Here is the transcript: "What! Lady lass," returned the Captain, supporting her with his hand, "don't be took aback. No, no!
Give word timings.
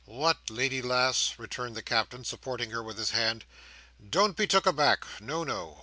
"What! 0.05 0.49
Lady 0.49 0.81
lass," 0.81 1.35
returned 1.37 1.75
the 1.75 1.83
Captain, 1.83 2.25
supporting 2.25 2.71
her 2.71 2.81
with 2.81 2.97
his 2.97 3.11
hand, 3.11 3.45
"don't 4.09 4.35
be 4.35 4.47
took 4.47 4.65
aback. 4.65 5.05
No, 5.21 5.43
no! 5.43 5.77